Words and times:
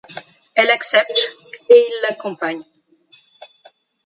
Elle 0.55 0.71
accepte 0.71 1.19
et 1.69 1.75
il 1.77 1.93
l'accompagne. 2.09 2.63